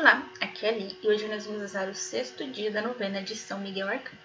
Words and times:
Olá, 0.00 0.26
aqui 0.40 0.64
é 0.64 0.70
a 0.70 0.72
Li 0.72 0.98
e 1.02 1.08
hoje 1.08 1.28
nós 1.28 1.44
vamos 1.44 1.60
usar 1.60 1.86
o 1.86 1.94
sexto 1.94 2.50
dia 2.50 2.70
da 2.70 2.80
novena 2.80 3.22
de 3.22 3.36
São 3.36 3.60
Miguel 3.60 3.86
Arcanjo. 3.86 4.16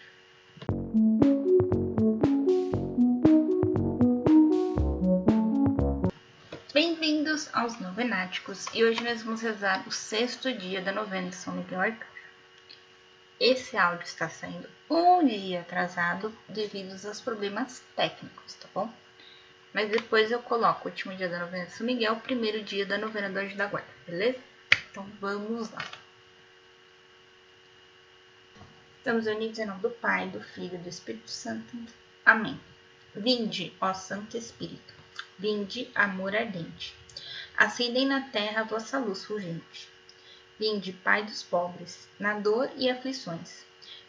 Bem-vindos 6.74 7.50
aos 7.51 7.77
Novenáticos 7.82 8.68
e 8.73 8.86
hoje 8.86 9.04
nós 9.04 9.21
vamos 9.21 9.41
rezar 9.41 9.86
o 9.86 9.91
sexto 9.91 10.50
dia 10.54 10.80
da 10.82 10.93
novena 10.93 11.28
de 11.28 11.36
São 11.36 11.54
Miguel 11.54 11.82
Arcanjo. 11.82 12.23
Esse 13.38 13.76
áudio 13.76 14.05
está 14.05 14.30
saindo 14.30 14.70
um 14.89 15.28
dia 15.28 15.60
atrasado 15.60 16.34
devido 16.48 16.94
aos 17.05 17.20
problemas 17.20 17.84
técnicos, 17.98 18.54
tá 18.54 18.70
bom? 18.73 18.89
Mas 19.73 19.89
depois 19.89 20.32
eu 20.32 20.42
coloco 20.42 20.88
o 20.88 20.92
último 20.92 21.14
dia 21.16 21.28
da 21.28 21.39
novena 21.39 21.66
de 21.66 21.73
São 21.73 21.86
Miguel, 21.86 22.14
o 22.14 22.21
primeiro 22.21 22.64
dia 22.64 22.86
da 22.86 22.98
novena 22.98 23.30
do 23.30 23.39
Anjo 23.39 23.57
da 23.57 23.68
Guarda, 23.68 23.89
beleza? 24.07 24.55
Então 24.96 25.05
vamos 25.20 25.70
lá. 25.71 25.91
Estamos 29.00 29.28
unidos 29.28 29.60
em 29.60 29.65
nome 29.65 29.82
do 29.82 29.89
Pai, 29.89 30.29
do 30.29 30.39
Filho 30.39 30.75
e 30.75 30.78
do 30.78 30.87
Espírito 30.87 31.29
Santo. 31.29 31.75
Amém. 32.25 32.57
Vinde, 33.13 33.73
ó 33.81 33.93
Santo 33.93 34.37
Espírito, 34.37 34.93
vinde, 35.37 35.91
amor 35.93 36.34
ardente. 36.34 36.95
Acendei 37.57 38.05
na 38.05 38.29
terra 38.29 38.61
a 38.61 38.63
vossa 38.63 38.97
luz 38.97 39.25
fulgente. 39.25 39.89
Vinde, 40.57 40.93
Pai 40.93 41.25
dos 41.25 41.43
pobres, 41.43 42.07
na 42.17 42.39
dor 42.39 42.71
e 42.77 42.89
aflições. 42.89 43.65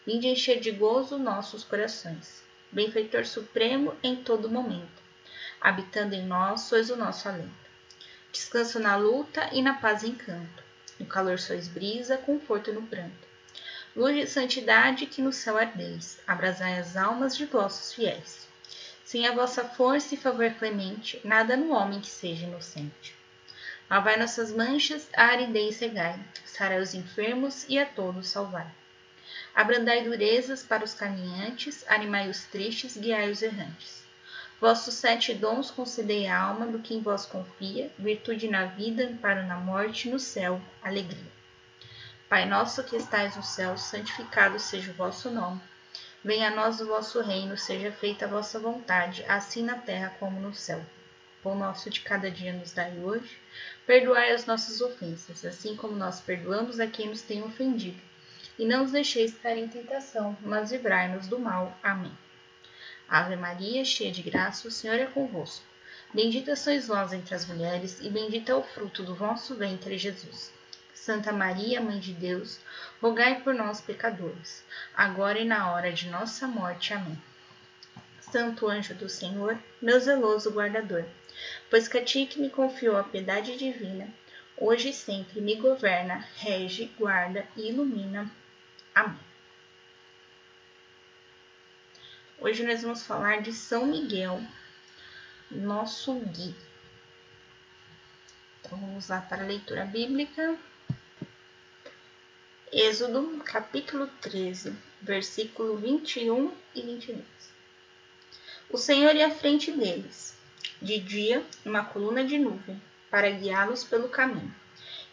Vinde 0.06 0.28
encher 0.28 0.60
de 0.60 0.70
gozo 0.70 1.18
nossos 1.18 1.64
corações. 1.64 2.44
Benfeitor 2.70 3.26
supremo 3.26 3.96
em 4.04 4.22
todo 4.22 4.48
momento. 4.48 5.02
Habitando 5.60 6.14
em 6.14 6.24
nós, 6.24 6.60
sois 6.60 6.90
o 6.90 6.96
nosso 6.96 7.28
alento. 7.28 7.50
Descanso 8.30 8.78
na 8.78 8.94
luta 8.94 9.50
e 9.52 9.60
na 9.60 9.74
paz 9.74 10.04
encanto. 10.04 10.65
No 10.98 11.06
calor 11.06 11.38
sois 11.38 11.68
brisa, 11.68 12.16
conforto 12.16 12.72
no 12.72 12.82
pranto. 12.82 13.26
Luz 13.94 14.14
de 14.14 14.26
santidade 14.26 15.06
que 15.06 15.20
no 15.20 15.32
céu 15.32 15.56
ardeis, 15.56 16.18
abrasai 16.26 16.78
as 16.78 16.96
almas 16.96 17.36
de 17.36 17.44
vossos 17.46 17.92
fiéis. 17.92 18.46
Sem 19.04 19.26
a 19.26 19.32
vossa 19.32 19.64
força 19.64 20.14
e 20.14 20.18
favor 20.18 20.50
clemente, 20.54 21.20
nada 21.22 21.56
no 21.56 21.72
homem 21.72 22.00
que 22.00 22.08
seja 22.08 22.46
inocente. 22.46 23.14
Lavai 23.90 24.16
nossas 24.16 24.50
manchas, 24.52 25.08
a 25.14 25.26
aridez 25.26 25.76
cegai, 25.76 26.18
sarai 26.44 26.80
os 26.80 26.94
enfermos 26.94 27.64
e 27.68 27.78
a 27.78 27.86
todos 27.86 28.28
salvai. 28.28 28.66
Abrandai 29.54 30.02
durezas 30.02 30.62
para 30.62 30.84
os 30.84 30.94
caminhantes, 30.94 31.84
animai 31.88 32.28
os 32.28 32.44
tristes, 32.44 32.96
guiai 32.96 33.30
os 33.30 33.42
errantes. 33.42 34.05
Vossos 34.58 34.94
sete 34.94 35.34
dons 35.34 35.70
concedei 35.70 36.26
à 36.26 36.40
alma 36.40 36.66
do 36.66 36.78
que 36.78 36.94
em 36.94 37.02
vós 37.02 37.26
confia, 37.26 37.92
virtude 37.98 38.48
na 38.48 38.64
vida, 38.64 39.04
amparo 39.04 39.46
na 39.46 39.56
morte, 39.56 40.08
no 40.08 40.18
céu, 40.18 40.58
alegria. 40.82 41.30
Pai 42.26 42.46
nosso 42.46 42.82
que 42.82 42.96
estais 42.96 43.36
no 43.36 43.42
céu, 43.42 43.76
santificado 43.76 44.58
seja 44.58 44.90
o 44.90 44.94
vosso 44.94 45.30
nome. 45.30 45.60
Venha 46.24 46.48
a 46.48 46.54
nós 46.54 46.80
o 46.80 46.86
vosso 46.86 47.20
reino, 47.20 47.56
seja 47.56 47.92
feita 47.92 48.24
a 48.24 48.28
vossa 48.28 48.58
vontade, 48.58 49.24
assim 49.28 49.62
na 49.62 49.76
terra 49.76 50.16
como 50.18 50.40
no 50.40 50.54
céu. 50.54 50.84
Pão 51.42 51.54
nosso 51.54 51.90
de 51.90 52.00
cada 52.00 52.30
dia 52.30 52.52
nos 52.52 52.72
dai 52.72 52.98
hoje. 52.98 53.38
Perdoai 53.86 54.32
as 54.32 54.46
nossas 54.46 54.80
ofensas, 54.80 55.44
assim 55.44 55.76
como 55.76 55.94
nós 55.94 56.20
perdoamos 56.20 56.80
a 56.80 56.86
quem 56.86 57.08
nos 57.10 57.20
tem 57.20 57.44
ofendido. 57.44 58.00
E 58.58 58.64
não 58.64 58.82
nos 58.82 58.92
deixeis 58.92 59.38
cair 59.38 59.62
em 59.62 59.68
tentação, 59.68 60.36
mas 60.40 60.72
livrai-nos 60.72 61.28
do 61.28 61.38
mal. 61.38 61.78
Amém. 61.82 62.12
Ave 63.08 63.36
Maria, 63.36 63.84
cheia 63.84 64.10
de 64.10 64.22
graça, 64.22 64.66
o 64.66 64.70
Senhor 64.70 64.98
é 64.98 65.06
convosco. 65.06 65.64
Bendita 66.12 66.56
sois 66.56 66.88
vós 66.88 67.12
entre 67.12 67.34
as 67.34 67.46
mulheres, 67.46 68.00
e 68.00 68.08
bendito 68.08 68.50
é 68.50 68.54
o 68.54 68.62
fruto 68.62 69.02
do 69.02 69.14
vosso 69.14 69.54
ventre, 69.54 69.98
Jesus. 69.98 70.52
Santa 70.94 71.32
Maria, 71.32 71.80
Mãe 71.80 72.00
de 72.00 72.12
Deus, 72.12 72.58
rogai 73.00 73.40
por 73.42 73.54
nós, 73.54 73.80
pecadores, 73.80 74.64
agora 74.92 75.38
e 75.38 75.44
na 75.44 75.72
hora 75.72 75.92
de 75.92 76.08
nossa 76.08 76.48
morte. 76.48 76.92
Amém. 76.94 77.16
Santo 78.20 78.66
anjo 78.66 78.92
do 78.94 79.08
Senhor, 79.08 79.56
meu 79.80 80.00
zeloso 80.00 80.50
guardador, 80.50 81.04
pois 81.70 81.86
que 81.86 81.98
a 81.98 82.04
ti 82.04 82.26
que 82.26 82.40
me 82.40 82.50
confiou 82.50 82.96
a 82.96 83.04
piedade 83.04 83.56
divina, 83.56 84.08
hoje 84.56 84.88
e 84.88 84.92
sempre 84.92 85.40
me 85.40 85.54
governa, 85.54 86.26
rege, 86.36 86.90
guarda 86.98 87.46
e 87.56 87.68
ilumina. 87.68 88.28
Amém. 88.92 89.25
Hoje 92.38 92.66
nós 92.66 92.82
vamos 92.82 93.02
falar 93.02 93.40
de 93.40 93.50
São 93.50 93.86
Miguel, 93.86 94.42
nosso 95.50 96.14
guia. 96.20 96.54
Então 98.60 98.78
vamos 98.78 99.08
lá 99.08 99.22
para 99.22 99.42
a 99.42 99.46
leitura 99.46 99.86
bíblica. 99.86 100.54
Êxodo, 102.70 103.42
capítulo 103.42 104.06
13, 104.20 104.76
versículo 105.00 105.78
21 105.78 106.52
e 106.74 106.82
22. 106.82 107.24
O 108.68 108.76
Senhor 108.76 109.16
ia 109.16 109.28
à 109.28 109.30
frente 109.30 109.72
deles, 109.72 110.36
de 110.80 110.98
dia, 110.98 111.42
uma 111.64 111.86
coluna 111.86 112.22
de 112.22 112.38
nuvem, 112.38 112.80
para 113.10 113.30
guiá-los 113.30 113.82
pelo 113.82 114.10
caminho, 114.10 114.54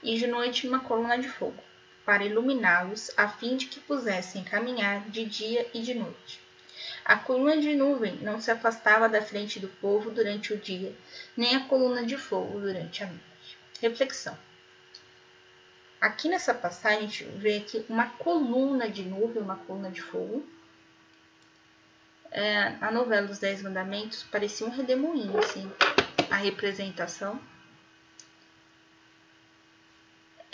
e 0.03 0.19
de 0.19 0.28
noite, 0.28 0.67
uma 0.67 0.81
coluna 0.81 1.17
de 1.17 1.29
fogo, 1.29 1.63
para 2.05 2.25
iluminá-los, 2.25 3.11
a 3.16 3.29
fim 3.29 3.55
de 3.55 3.67
que 3.67 3.79
pusessem 3.79 4.44
caminhar 4.44 5.09
de 5.09 5.23
dia 5.23 5.69
e 5.73 5.81
de 5.81 5.94
noite. 5.94 6.43
A 7.06 7.16
coluna 7.18 7.58
de 7.58 7.76
nuvem 7.76 8.16
não 8.18 8.40
se 8.40 8.52
afastava 8.52 9.10
da 9.10 9.22
frente 9.22 9.60
do 9.60 9.68
povo 9.68 10.12
durante 10.12 10.54
o 10.54 10.58
dia, 10.58 10.96
nem 11.36 11.56
a 11.56 11.66
coluna 11.66 12.06
de 12.06 12.18
fogo 12.18 12.60
durante 12.60 13.04
a 13.04 13.08
noite. 13.08 13.58
Reflexão. 13.82 14.38
Aqui 16.00 16.28
nessa 16.28 16.54
passagem 16.54 17.00
a 17.00 17.02
gente 17.02 17.24
vê 17.38 17.58
aqui 17.58 17.86
uma 17.88 18.08
coluna 18.10 18.90
de 18.90 19.04
nuvem, 19.04 19.42
uma 19.42 19.56
coluna 19.56 19.90
de 19.90 20.02
fogo. 20.02 20.46
É, 22.30 22.76
a 22.82 22.92
novela 22.92 23.28
dos 23.28 23.40
Dez 23.40 23.62
Mandamentos 23.62 24.24
parecia 24.24 24.66
um 24.68 24.72
redemoinho, 24.72 25.38
assim, 25.38 25.72
a 26.30 26.36
representação. 26.36 27.40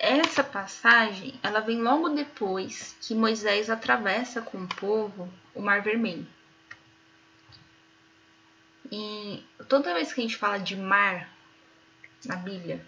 Essa 0.01 0.45
passagem, 0.45 1.37
ela 1.43 1.59
vem 1.59 1.81
logo 1.81 2.07
depois 2.07 2.95
que 3.01 3.13
Moisés 3.13 3.69
atravessa 3.69 4.41
com 4.41 4.63
o 4.63 4.67
povo 4.67 5.29
o 5.53 5.61
Mar 5.61 5.81
Vermelho. 5.81 6.25
E 8.89 9.45
toda 9.67 9.93
vez 9.93 10.13
que 10.13 10.21
a 10.21 10.23
gente 10.23 10.37
fala 10.37 10.57
de 10.57 10.77
mar 10.77 11.29
na 12.23 12.37
Bíblia, 12.37 12.83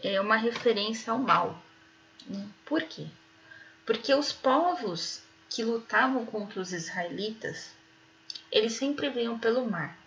é 0.00 0.20
uma 0.20 0.36
referência 0.36 1.12
ao 1.12 1.18
mal. 1.18 1.60
Por 2.64 2.84
quê? 2.84 3.08
Porque 3.84 4.14
os 4.14 4.32
povos 4.32 5.20
que 5.50 5.64
lutavam 5.64 6.24
contra 6.24 6.60
os 6.60 6.72
israelitas, 6.72 7.74
eles 8.52 8.74
sempre 8.74 9.10
vinham 9.10 9.36
pelo 9.36 9.68
mar. 9.68 9.98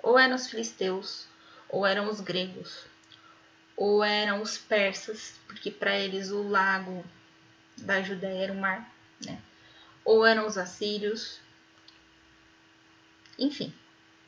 Ou 0.00 0.16
eram 0.16 0.36
os 0.36 0.46
filisteus, 0.46 1.26
ou 1.68 1.84
eram 1.84 2.08
os 2.08 2.20
gregos, 2.20 2.86
ou 3.76 4.02
eram 4.04 4.42
os 4.42 4.58
persas, 4.58 5.40
porque 5.46 5.70
para 5.70 5.98
eles 5.98 6.30
o 6.30 6.42
lago 6.42 7.04
da 7.76 8.02
Judéia 8.02 8.44
era 8.44 8.52
o 8.52 8.60
mar, 8.60 8.92
né? 9.24 9.40
Ou 10.04 10.26
eram 10.26 10.46
os 10.46 10.58
assírios. 10.58 11.40
Enfim, 13.38 13.72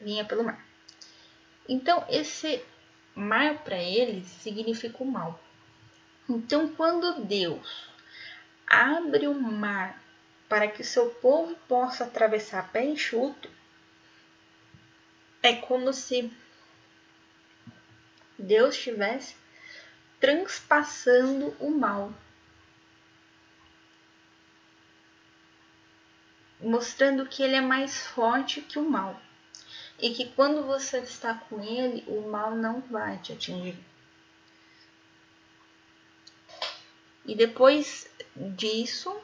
vinha 0.01 0.25
pelo 0.25 0.45
mar. 0.45 0.65
Então, 1.69 2.05
esse 2.09 2.63
mar 3.15 3.59
para 3.59 3.81
eles 3.83 4.27
significa 4.27 5.03
o 5.03 5.07
mal. 5.07 5.41
Então, 6.29 6.69
quando 6.75 7.25
Deus 7.25 7.89
abre 8.67 9.29
o 9.29 9.35
mar 9.35 10.03
para 10.49 10.69
que 10.69 10.83
o 10.83 10.85
seu 10.85 11.11
povo 11.11 11.55
possa 11.69 12.05
atravessar 12.05 12.71
pé 12.73 12.85
enxuto, 12.85 13.51
é 15.43 15.57
como 15.57 15.93
se 15.93 16.33
Deus 18.39 18.75
estivesse 18.75 19.37
transpassando 20.21 21.55
o 21.61 21.71
mal, 21.71 22.13
mostrando 26.61 27.27
que 27.27 27.43
ele 27.43 27.57
é 27.57 27.61
mais 27.61 28.07
forte 28.07 28.63
que 28.63 28.79
o 28.79 28.89
mal 28.89 29.21
e 29.99 30.15
que 30.15 30.31
quando 30.31 30.65
você 30.65 30.99
está 30.99 31.35
com 31.35 31.63
ele, 31.63 32.05
o 32.07 32.29
mal 32.29 32.57
não 32.57 32.81
vai 32.81 33.19
te 33.19 33.33
atingir. 33.33 33.79
E 37.27 37.35
depois 37.35 38.11
disso, 38.37 39.17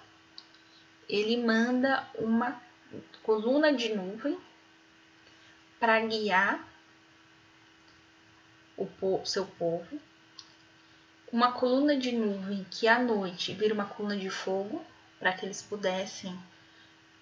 ele 1.09 1.37
manda 1.37 2.09
uma 2.15 2.61
coluna 3.23 3.73
de 3.73 3.95
nuvem 3.95 4.39
para 5.79 6.01
guiar 6.01 6.70
o 9.01 9.27
seu 9.27 9.47
povo, 9.47 10.01
uma 11.33 11.53
coluna 11.53 11.97
de 11.97 12.13
nuvem 12.13 12.67
que 12.71 12.89
à 12.89 12.99
noite 12.99 13.53
vira 13.55 13.75
uma 13.75 13.87
coluna 13.87 14.17
de 14.17 14.31
fogo 14.31 14.85
para 15.19 15.33
que 15.33 15.45
eles 15.45 15.63
pudessem 15.63 16.39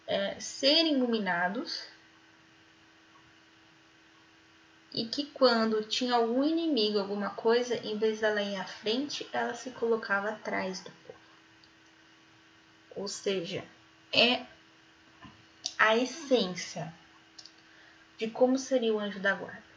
é, 0.06 0.38
serem 0.40 0.94
iluminados 0.94 1.84
e 4.92 5.04
que 5.04 5.26
quando 5.26 5.84
tinha 5.84 6.14
algum 6.14 6.42
inimigo, 6.42 6.98
alguma 6.98 7.30
coisa, 7.30 7.76
em 7.76 7.98
vez 7.98 8.20
dela 8.20 8.40
ir 8.40 8.56
à 8.56 8.64
frente, 8.64 9.28
ela 9.32 9.54
se 9.54 9.70
colocava 9.72 10.30
atrás 10.30 10.80
do 10.80 10.90
povo. 10.90 11.18
Ou 12.96 13.06
seja, 13.06 13.64
é 14.12 14.46
a 15.78 15.96
essência 15.96 16.92
de 18.16 18.28
como 18.28 18.58
seria 18.58 18.94
o 18.94 18.98
anjo 18.98 19.20
da 19.20 19.34
guarda. 19.34 19.67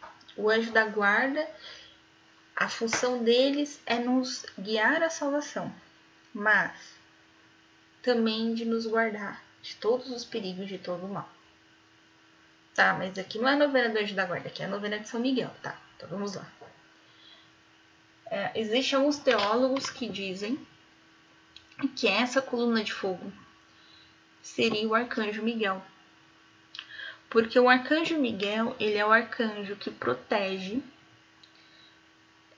O 0.42 0.50
anjo 0.50 0.72
da 0.72 0.86
guarda, 0.86 1.48
a 2.56 2.68
função 2.68 3.24
deles 3.24 3.80
é 3.86 4.00
nos 4.00 4.44
guiar 4.60 5.04
à 5.04 5.10
salvação, 5.12 5.72
mas 6.34 6.96
também 8.02 8.56
de 8.56 8.66
nos 8.66 8.88
guardar 8.88 9.44
de 9.62 9.76
todos 9.76 10.10
os 10.10 10.26
perigos, 10.26 10.68
de 10.68 10.80
todo 10.80 11.06
o 11.06 11.14
mal. 11.14 11.30
Tá, 12.74 12.96
mas 12.96 13.20
aqui 13.20 13.38
não 13.38 13.50
é 13.50 13.54
a 13.54 13.58
novena 13.58 13.90
do 13.90 14.00
Anjo 14.00 14.16
da 14.16 14.26
Guarda, 14.26 14.48
aqui 14.48 14.64
é 14.64 14.66
a 14.66 14.70
novena 14.70 14.98
de 14.98 15.08
São 15.08 15.20
Miguel, 15.20 15.52
tá? 15.62 15.80
Então 15.96 16.10
vamos 16.10 16.34
lá. 16.34 16.52
É, 18.26 18.60
Existem 18.60 18.98
alguns 18.98 19.20
teólogos 19.20 19.92
que 19.92 20.10
dizem 20.10 20.58
que 21.96 22.08
essa 22.08 22.42
coluna 22.42 22.84
de 22.84 22.92
fogo 22.92 23.32
seria 24.42 24.88
o 24.88 24.96
arcanjo 24.96 25.44
Miguel. 25.44 25.86
Porque 27.32 27.58
o 27.58 27.70
arcanjo 27.70 28.20
Miguel, 28.20 28.76
ele 28.78 28.98
é 28.98 29.06
o 29.06 29.12
arcanjo 29.12 29.78
que 29.78 29.90
protege, 29.90 30.84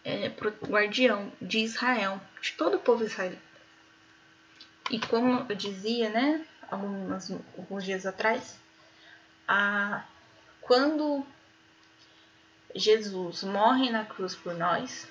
é, 0.03 0.29
guardião 0.67 1.31
de 1.39 1.59
Israel, 1.59 2.19
de 2.41 2.53
todo 2.53 2.77
o 2.77 2.79
povo 2.79 3.03
israelita. 3.03 3.39
E 4.89 4.99
como 4.99 5.45
eu 5.47 5.55
dizia, 5.55 6.09
né, 6.09 6.43
algumas, 6.71 7.29
alguns 7.55 7.85
dias 7.85 8.07
atrás, 8.07 8.59
a, 9.47 10.03
quando 10.59 11.23
Jesus 12.73 13.43
morre 13.43 13.91
na 13.91 14.05
cruz 14.05 14.35
por 14.35 14.55
nós, 14.55 15.07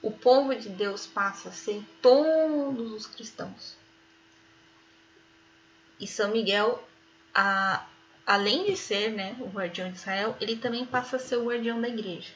o 0.00 0.12
povo 0.12 0.54
de 0.54 0.68
Deus 0.68 1.08
passa 1.08 1.48
a 1.48 1.52
ser 1.52 1.84
todos 2.00 2.92
os 2.92 3.06
cristãos. 3.08 3.76
E 5.98 6.06
São 6.06 6.30
Miguel, 6.30 6.88
a, 7.34 7.84
além 8.30 8.64
de 8.64 8.76
ser 8.76 9.10
né, 9.10 9.36
o 9.40 9.48
guardião 9.48 9.90
de 9.90 9.98
Israel, 9.98 10.36
ele 10.40 10.54
também 10.54 10.86
passa 10.86 11.16
a 11.16 11.18
ser 11.18 11.34
o 11.34 11.46
guardião 11.46 11.80
da 11.80 11.88
igreja. 11.88 12.32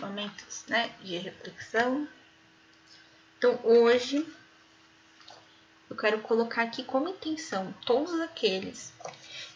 momentos 0.00 0.64
né, 0.66 0.88
de 1.02 1.18
reflexão. 1.18 2.08
Então, 3.36 3.60
hoje, 3.62 4.26
eu 5.90 5.96
quero 5.96 6.20
colocar 6.22 6.62
aqui 6.62 6.82
como 6.82 7.10
intenção 7.10 7.72
todos 7.84 8.18
aqueles 8.20 8.92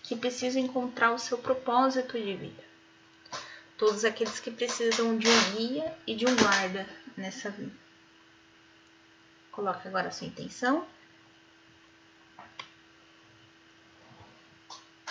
que 0.02 0.14
precisam 0.14 0.62
encontrar 0.62 1.12
o 1.12 1.18
seu 1.18 1.38
propósito 1.38 2.18
de 2.18 2.36
vida. 2.36 2.73
Todos 3.76 4.04
aqueles 4.04 4.38
que 4.38 4.50
precisam 4.50 5.18
de 5.18 5.28
um 5.28 5.56
guia 5.56 5.96
e 6.06 6.14
de 6.14 6.26
um 6.26 6.36
guarda 6.36 6.88
nessa 7.16 7.50
vida. 7.50 7.72
Coloque 9.50 9.86
agora 9.88 10.08
a 10.08 10.10
sua 10.10 10.26
intenção. 10.26 10.86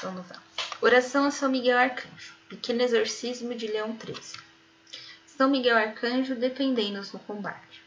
Vamos 0.01 0.29
lá. 0.29 0.41
Oração 0.81 1.25
a 1.25 1.31
São 1.31 1.49
Miguel 1.49 1.77
Arcanjo. 1.77 2.33
Pequeno 2.49 2.81
exorcismo 2.81 3.55
de 3.55 3.67
Leão 3.67 3.95
13. 3.95 4.37
São 5.25 5.49
Miguel 5.49 5.77
Arcanjo, 5.77 6.35
defendei-nos 6.35 7.11
no 7.13 7.19
combate. 7.19 7.81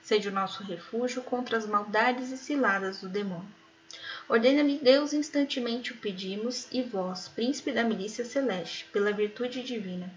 Sede 0.00 0.28
o 0.28 0.32
nosso 0.32 0.62
refúgio 0.62 1.22
contra 1.22 1.58
as 1.58 1.66
maldades 1.66 2.30
e 2.30 2.38
ciladas 2.38 3.00
do 3.00 3.08
demônio. 3.08 3.57
Ordena-lhe 4.28 4.78
Deus 4.78 5.14
instantemente 5.14 5.92
o 5.92 5.96
pedimos, 5.96 6.68
e 6.70 6.82
vós, 6.82 7.28
príncipe 7.28 7.72
da 7.72 7.82
milícia 7.82 8.26
celeste, 8.26 8.84
pela 8.92 9.10
virtude 9.10 9.62
divina, 9.62 10.12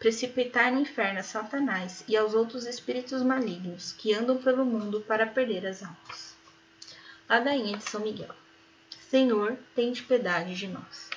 precipitai 0.00 0.72
no 0.72 0.80
inferno 0.80 1.20
a 1.20 1.22
Satanás 1.22 2.02
e 2.08 2.16
aos 2.16 2.34
outros 2.34 2.66
espíritos 2.66 3.22
malignos 3.22 3.92
que 3.92 4.12
andam 4.12 4.36
pelo 4.36 4.64
mundo 4.64 5.00
para 5.02 5.28
perder 5.28 5.64
as 5.64 5.80
almas. 5.80 6.36
Ladainha 7.28 7.78
de 7.78 7.88
São 7.88 8.00
Miguel. 8.00 8.34
Senhor, 9.08 9.56
tende 9.76 10.02
piedade 10.02 10.56
de 10.56 10.66
nós. 10.66 11.08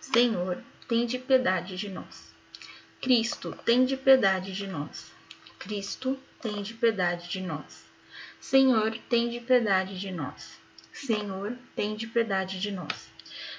Senhor, 0.00 0.62
tende 0.86 1.18
piedade 1.18 1.76
de 1.76 1.88
nós. 1.88 2.32
Cristo, 3.00 3.52
tem 3.64 3.84
de 3.84 3.96
piedade 3.96 4.52
de 4.52 4.68
nós. 4.68 5.10
Cristo, 5.58 6.16
tem 6.40 6.62
de 6.62 6.72
piedade 6.74 7.28
de 7.28 7.40
nós. 7.40 7.84
Senhor, 8.40 8.96
tem 9.08 9.28
de 9.28 9.40
piedade 9.40 9.98
de 9.98 10.12
nós. 10.12 10.63
Senhor, 10.94 11.58
tem 11.74 11.96
de 11.96 12.06
piedade 12.06 12.60
de 12.60 12.70
nós. 12.70 13.10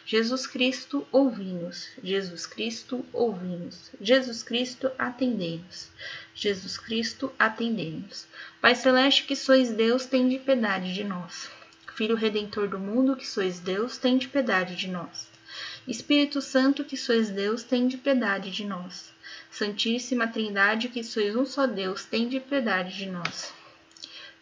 Jesus 0.05 0.47
Cristo, 0.47 1.05
ouvi-nos. 1.11 1.89
Jesus 2.01 2.47
Cristo, 2.47 3.05
ouvi-nos. 3.11 3.91
Jesus 3.99 4.41
Cristo, 4.41 4.89
atendei-nos. 4.97 5.91
Jesus 6.33 6.77
Cristo, 6.77 7.33
atendei-nos. 7.37 8.25
Pai 8.61 8.73
Celeste, 8.73 9.23
que 9.23 9.35
sois 9.35 9.69
Deus, 9.69 10.05
tem 10.05 10.29
de 10.29 10.39
piedade 10.39 10.93
de 10.93 11.03
nós. 11.03 11.49
Filho 11.93 12.15
Redentor 12.15 12.69
do 12.69 12.79
mundo, 12.79 13.17
que 13.17 13.27
sois 13.27 13.59
Deus, 13.59 13.97
tem 13.97 14.17
de 14.17 14.29
piedade 14.29 14.77
de 14.77 14.87
nós. 14.87 15.27
Espírito 15.85 16.41
Santo, 16.41 16.85
que 16.85 16.95
sois 16.95 17.29
Deus, 17.29 17.63
tem 17.63 17.85
de 17.85 17.97
piedade 17.97 18.49
de 18.49 18.63
nós. 18.63 19.13
Santíssima 19.51 20.25
Trindade, 20.25 20.87
que 20.87 21.03
sois 21.03 21.35
um 21.35 21.45
só 21.45 21.67
Deus, 21.67 22.05
tende 22.05 22.39
piedade 22.39 22.95
de 22.95 23.07
nós. 23.07 23.53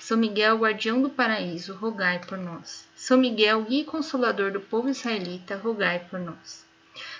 São 0.00 0.16
Miguel, 0.16 0.58
guardião 0.58 1.00
do 1.00 1.08
paraíso, 1.08 1.74
rogai 1.74 2.18
por 2.18 2.36
nós. 2.36 2.86
São 2.96 3.16
Miguel, 3.16 3.62
guia 3.62 3.82
e 3.82 3.84
consolador 3.84 4.50
do 4.50 4.60
povo 4.60 4.88
israelita, 4.88 5.56
rogai 5.56 6.00
por 6.10 6.18
nós. 6.18 6.64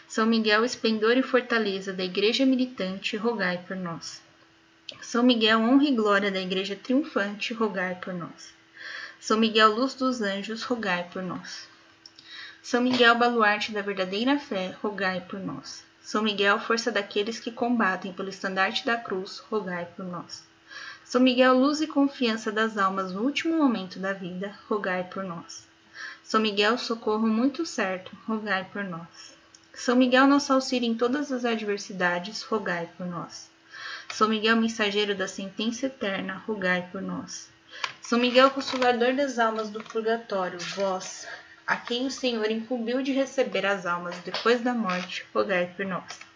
São 0.09 0.27
Miguel, 0.27 0.65
esplendor 0.65 1.17
e 1.17 1.23
fortaleza 1.23 1.93
da 1.93 2.05
igreja 2.05 2.45
militante, 2.45 3.17
rogai 3.17 3.65
por 3.67 3.77
nós. 3.77 4.21
São 5.01 5.23
Miguel, 5.23 5.61
honra 5.61 5.85
e 5.85 5.95
glória 5.95 6.31
da 6.31 6.41
igreja 6.41 6.77
triunfante, 6.77 7.55
rogai 7.55 7.95
por 7.95 8.13
nós. 8.13 8.53
São 9.19 9.39
Miguel, 9.39 9.75
luz 9.75 9.95
dos 9.95 10.21
anjos, 10.21 10.63
rogai 10.65 11.09
por 11.13 11.23
nós. 11.23 11.67
São 12.63 12.83
Miguel, 12.83 13.15
baluarte 13.15 13.73
da 13.73 13.81
verdadeira 13.81 14.39
fé, 14.39 14.77
rogai 14.83 15.21
por 15.21 15.41
nós. 15.41 15.85
São 16.03 16.23
Miguel, 16.23 16.59
força 16.59 16.93
daqueles 16.93 17.39
que 17.39 17.51
combatem 17.51 18.13
pelo 18.13 18.29
estandarte 18.29 18.85
da 18.85 18.97
cruz, 18.97 19.39
rogai 19.39 19.87
por 19.97 20.05
nós. 20.05 20.45
São 21.05 21.21
Miguel, 21.21 21.59
luz 21.59 21.81
e 21.81 21.87
confiança 21.87 22.51
das 22.51 22.79
almas 22.79 23.13
no 23.13 23.23
último 23.23 23.57
momento 23.57 23.99
da 23.99 24.13
vida, 24.13 24.55
rogai 24.69 25.05
por 25.05 25.23
nós. 25.23 25.67
São 26.25 26.41
Miguel, 26.41 26.79
socorro 26.79 27.27
muito 27.27 27.67
certo, 27.67 28.17
rogai 28.27 28.67
por 28.73 28.83
nós. 28.85 29.37
São 29.75 29.97
Miguel, 29.97 30.27
nosso 30.27 30.53
auxílio 30.53 30.89
em 30.89 30.95
todas 30.95 31.31
as 31.33 31.45
adversidades, 31.45 32.43
rogai 32.43 32.89
por 32.97 33.07
nós. 33.07 33.51
São 34.11 34.29
Miguel, 34.29 34.57
mensageiro 34.57 35.15
da 35.15 35.27
sentença 35.27 35.87
eterna, 35.87 36.43
rogai 36.47 36.89
por 36.93 37.03
nós. 37.03 37.51
São 38.01 38.19
Miguel, 38.19 38.51
consolador 38.51 39.15
das 39.15 39.39
almas 39.39 39.71
do 39.71 39.83
purgatório, 39.83 40.59
vós, 40.77 41.27
a 41.67 41.77
quem 41.77 42.07
o 42.07 42.11
Senhor 42.11 42.51
incumbiu 42.51 43.03
de 43.03 43.13
receber 43.13 43.65
as 43.65 43.87
almas 43.87 44.17
depois 44.19 44.61
da 44.61 44.75
morte, 44.75 45.25
rogai 45.35 45.73
por 45.77 45.87
nós. 45.87 46.32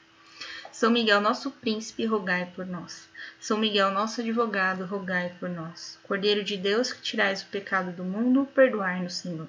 São 0.79 0.91
Miguel, 0.91 1.23
nosso 1.23 1.51
príncipe, 1.51 2.05
rogai 2.05 2.53
por 2.55 2.67
nós. 2.67 3.09
São 3.41 3.57
Miguel, 3.57 3.91
nosso 3.93 4.21
advogado, 4.21 4.85
rogai 4.85 5.35
por 5.41 5.49
nós. 5.49 5.99
Cordeiro 6.03 6.45
de 6.45 6.55
Deus, 6.55 6.93
que 6.93 7.01
tirais 7.01 7.41
o 7.41 7.47
pecado 7.47 7.93
do 7.93 8.05
mundo, 8.05 8.47
perdoai-nos, 8.55 9.15
Senhor. 9.15 9.49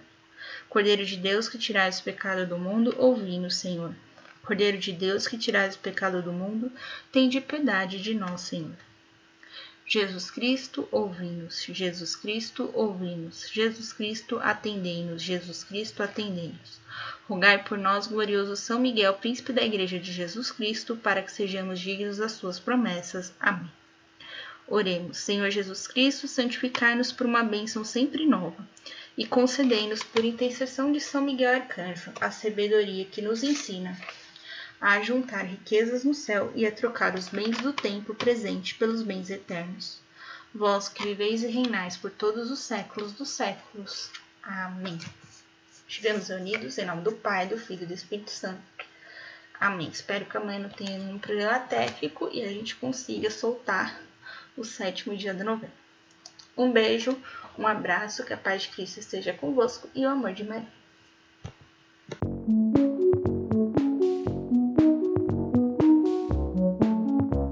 Cordeiro 0.69 1.05
de 1.05 1.17
Deus, 1.17 1.49
que 1.49 1.57
tirais 1.57 1.99
o 1.99 2.03
pecado 2.03 2.47
do 2.47 2.57
mundo, 2.57 2.95
ouvi-nos, 2.97 3.57
Senhor. 3.57 3.93
Cordeiro 4.41 4.77
de 4.77 4.93
Deus, 4.93 5.27
que 5.27 5.37
tirais 5.37 5.75
o 5.75 5.79
pecado 5.79 6.21
do 6.21 6.31
mundo, 6.31 6.71
tende 7.11 7.41
piedade 7.41 8.01
de 8.01 8.13
nós, 8.13 8.39
Senhor. 8.39 8.86
Jesus 9.89 10.29
Cristo, 10.29 10.85
ouvi-nos. 10.91 11.63
Jesus 11.63 12.13
Cristo, 12.13 12.69
ouvi-nos. 12.73 13.49
Jesus 13.49 13.93
Cristo, 13.93 14.37
atendei-nos. 14.37 15.21
Jesus 15.21 15.63
Cristo, 15.63 16.03
atendei-nos. 16.03 16.81
Rogai 17.25 17.63
por 17.63 17.77
nós, 17.77 18.05
glorioso 18.05 18.57
São 18.57 18.81
Miguel, 18.81 19.13
príncipe 19.13 19.53
da 19.53 19.63
Igreja 19.63 19.97
de 19.97 20.11
Jesus 20.11 20.51
Cristo, 20.51 20.97
para 20.97 21.21
que 21.21 21.31
sejamos 21.31 21.79
dignos 21.79 22.17
das 22.17 22.33
suas 22.33 22.59
promessas. 22.59 23.33
Amém. 23.39 23.71
Oremos, 24.67 25.19
Senhor 25.19 25.49
Jesus 25.49 25.87
Cristo, 25.87 26.27
santificai-nos 26.27 27.13
por 27.13 27.25
uma 27.25 27.41
bênção 27.41 27.85
sempre 27.85 28.25
nova 28.25 28.67
e 29.17 29.25
concedei-nos, 29.25 30.03
por 30.03 30.25
intercessão 30.25 30.91
de 30.91 30.99
São 30.99 31.21
Miguel 31.21 31.55
Arcanjo, 31.55 32.11
a 32.19 32.29
sabedoria 32.29 33.05
que 33.05 33.21
nos 33.21 33.41
ensina 33.41 33.97
a 34.79 35.01
juntar 35.01 35.43
riquezas 35.43 36.03
no 36.03 36.13
céu 36.13 36.51
e 36.55 36.65
a 36.65 36.71
trocar 36.71 37.15
os 37.15 37.29
bens 37.29 37.57
do 37.57 37.73
tempo 37.73 38.13
presente 38.13 38.75
pelos 38.75 39.01
bens 39.01 39.29
eternos. 39.29 39.99
Vós 40.53 40.87
que 40.87 41.03
viveis 41.03 41.43
e 41.43 41.47
reinais 41.47 41.97
por 41.97 42.11
todos 42.11 42.51
os 42.51 42.59
séculos 42.59 43.13
dos 43.13 43.29
séculos. 43.29 44.11
Amém. 44.43 44.99
Estivemos 45.87 46.27
reunidos 46.27 46.77
em 46.77 46.85
nome 46.85 47.01
do 47.01 47.11
Pai, 47.11 47.47
do 47.47 47.57
Filho 47.57 47.83
e 47.83 47.87
do 47.87 47.93
Espírito 47.93 48.31
Santo. 48.31 48.61
Amém. 49.59 49.89
Espero 49.89 50.25
que 50.25 50.37
amanhã 50.37 50.59
não 50.59 50.69
tenha 50.69 50.97
nenhum 50.97 51.17
problema 51.17 51.59
técnico 51.59 52.29
e 52.31 52.43
a 52.43 52.47
gente 52.47 52.75
consiga 52.75 53.31
soltar 53.31 53.99
o 54.55 54.63
sétimo 54.63 55.15
dia 55.17 55.33
da 55.33 55.43
novena. 55.43 55.73
Um 56.55 56.71
beijo, 56.71 57.15
um 57.57 57.65
abraço, 57.65 58.23
que 58.23 58.33
a 58.33 58.37
paz 58.37 58.63
de 58.63 58.69
Cristo 58.69 58.99
esteja 58.99 59.33
convosco 59.33 59.89
e 59.93 60.05
o 60.05 60.09
amor 60.09 60.33
de 60.33 60.43
Maria. 60.43 60.76